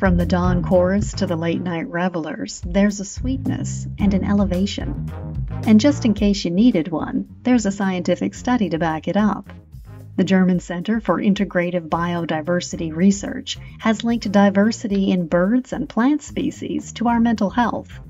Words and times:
From 0.00 0.16
the 0.16 0.24
dawn 0.24 0.62
chorus 0.62 1.12
to 1.12 1.26
the 1.26 1.36
late 1.36 1.60
night 1.60 1.86
revelers, 1.90 2.62
there's 2.64 3.00
a 3.00 3.04
sweetness 3.04 3.86
and 3.98 4.14
an 4.14 4.24
elevation. 4.24 5.12
And 5.66 5.78
just 5.78 6.06
in 6.06 6.14
case 6.14 6.42
you 6.42 6.50
needed 6.50 6.88
one, 6.88 7.28
there's 7.42 7.66
a 7.66 7.70
scientific 7.70 8.32
study 8.32 8.70
to 8.70 8.78
back 8.78 9.08
it 9.08 9.18
up. 9.18 9.52
The 10.16 10.24
German 10.24 10.60
Center 10.60 11.00
for 11.00 11.20
Integrative 11.20 11.90
Biodiversity 11.90 12.96
Research 12.96 13.58
has 13.78 14.02
linked 14.02 14.32
diversity 14.32 15.10
in 15.10 15.26
birds 15.26 15.74
and 15.74 15.86
plant 15.86 16.22
species 16.22 16.92
to 16.94 17.08
our 17.08 17.20
mental 17.20 17.50
health. 17.50 18.00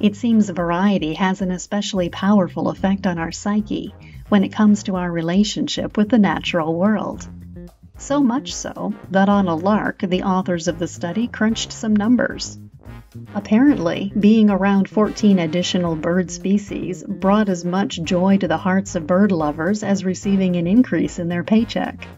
It 0.00 0.16
seems 0.16 0.50
variety 0.50 1.14
has 1.14 1.40
an 1.40 1.50
especially 1.50 2.10
powerful 2.10 2.68
effect 2.68 3.06
on 3.06 3.16
our 3.18 3.32
psyche 3.32 3.94
when 4.28 4.44
it 4.44 4.52
comes 4.52 4.82
to 4.82 4.96
our 4.96 5.10
relationship 5.10 5.96
with 5.96 6.10
the 6.10 6.18
natural 6.18 6.74
world. 6.74 7.26
So 8.02 8.20
much 8.20 8.52
so 8.52 8.94
that 9.12 9.28
on 9.28 9.46
a 9.46 9.54
lark, 9.54 10.00
the 10.00 10.24
authors 10.24 10.66
of 10.66 10.80
the 10.80 10.88
study 10.88 11.28
crunched 11.28 11.70
some 11.70 11.94
numbers. 11.94 12.58
Apparently, 13.32 14.12
being 14.18 14.50
around 14.50 14.88
14 14.88 15.38
additional 15.38 15.94
bird 15.94 16.28
species 16.28 17.04
brought 17.04 17.48
as 17.48 17.64
much 17.64 18.02
joy 18.02 18.38
to 18.38 18.48
the 18.48 18.56
hearts 18.56 18.96
of 18.96 19.06
bird 19.06 19.30
lovers 19.30 19.84
as 19.84 20.04
receiving 20.04 20.56
an 20.56 20.66
increase 20.66 21.20
in 21.20 21.28
their 21.28 21.44
paycheck. 21.44 22.08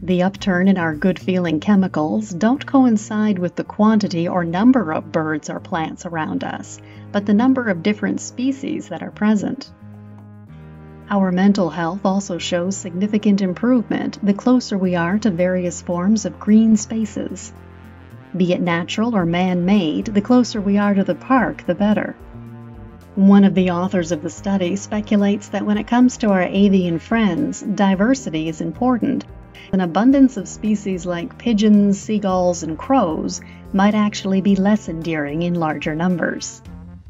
The 0.00 0.22
upturn 0.22 0.68
in 0.68 0.78
our 0.78 0.94
good 0.94 1.18
feeling 1.18 1.58
chemicals 1.58 2.30
don't 2.30 2.64
coincide 2.64 3.40
with 3.40 3.56
the 3.56 3.64
quantity 3.64 4.28
or 4.28 4.44
number 4.44 4.92
of 4.92 5.10
birds 5.10 5.50
or 5.50 5.58
plants 5.58 6.06
around 6.06 6.44
us, 6.44 6.80
but 7.10 7.26
the 7.26 7.34
number 7.34 7.64
of 7.64 7.82
different 7.82 8.20
species 8.20 8.90
that 8.90 9.02
are 9.02 9.10
present. 9.10 9.68
Our 11.10 11.32
mental 11.32 11.70
health 11.70 12.00
also 12.04 12.36
shows 12.36 12.76
significant 12.76 13.40
improvement 13.40 14.18
the 14.22 14.34
closer 14.34 14.76
we 14.76 14.94
are 14.94 15.18
to 15.20 15.30
various 15.30 15.80
forms 15.80 16.26
of 16.26 16.38
green 16.38 16.76
spaces. 16.76 17.50
Be 18.36 18.52
it 18.52 18.60
natural 18.60 19.16
or 19.16 19.24
man 19.24 19.64
made, 19.64 20.04
the 20.06 20.20
closer 20.20 20.60
we 20.60 20.76
are 20.76 20.92
to 20.92 21.04
the 21.04 21.14
park, 21.14 21.64
the 21.64 21.74
better. 21.74 22.14
One 23.14 23.44
of 23.44 23.54
the 23.54 23.70
authors 23.70 24.12
of 24.12 24.22
the 24.22 24.28
study 24.28 24.76
speculates 24.76 25.48
that 25.48 25.64
when 25.64 25.78
it 25.78 25.86
comes 25.86 26.18
to 26.18 26.28
our 26.28 26.42
avian 26.42 26.98
friends, 26.98 27.62
diversity 27.62 28.46
is 28.50 28.60
important. 28.60 29.24
An 29.72 29.80
abundance 29.80 30.36
of 30.36 30.46
species 30.46 31.06
like 31.06 31.38
pigeons, 31.38 31.98
seagulls, 31.98 32.62
and 32.62 32.76
crows 32.76 33.40
might 33.72 33.94
actually 33.94 34.42
be 34.42 34.56
less 34.56 34.90
endearing 34.90 35.40
in 35.40 35.54
larger 35.54 35.94
numbers. 35.94 36.60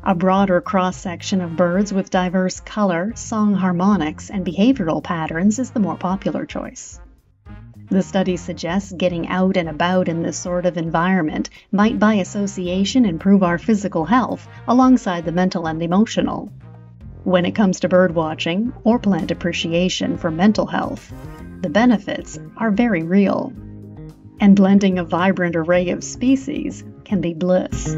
A 0.05 0.15
broader 0.15 0.61
cross 0.61 0.97
section 0.97 1.41
of 1.41 1.57
birds 1.57 1.93
with 1.93 2.09
diverse 2.09 2.61
color, 2.61 3.13
song 3.17 3.55
harmonics, 3.55 4.31
and 4.31 4.47
behavioral 4.47 5.03
patterns 5.03 5.59
is 5.59 5.71
the 5.71 5.81
more 5.81 5.97
popular 5.97 6.47
choice. 6.47 7.01
The 7.91 8.03
study 8.03 8.37
suggests 8.37 8.93
getting 8.93 9.29
out 9.29 9.57
and 9.57 9.69
about 9.69 10.09
in 10.09 10.23
this 10.23 10.39
sort 10.39 10.67
of 10.67 10.77
environment 10.77 11.51
might 11.73 11.99
by 11.99 12.15
association 12.15 13.07
improve 13.07 13.43
our 13.43 13.59
physical 13.59 14.05
health 14.05 14.47
alongside 14.69 15.25
the 15.25 15.33
mental 15.33 15.67
and 15.67 15.83
emotional. 15.83 16.53
When 17.25 17.45
it 17.45 17.55
comes 17.55 17.81
to 17.81 17.89
bird 17.89 18.15
watching 18.15 18.73
or 18.85 18.99
plant 18.99 19.31
appreciation 19.31 20.17
for 20.17 20.31
mental 20.31 20.67
health, 20.67 21.13
the 21.61 21.71
benefits 21.71 22.39
are 22.57 22.71
very 22.71 23.03
real. 23.03 23.53
And 24.41 24.55
blending 24.55 24.99
a 24.99 25.05
vibrant 25.05 25.57
array 25.57 25.91
of 25.91 26.05
species 26.05 26.85
can 27.05 27.21
be 27.21 27.35
bliss. 27.35 27.97